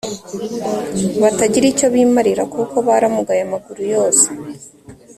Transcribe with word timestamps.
batagira 1.21 1.65
icyo 1.73 1.87
bimarira 1.93 2.43
kuko 2.53 2.75
baramugaye 2.87 3.41
amaguru 3.47 3.81
yose 3.93 4.27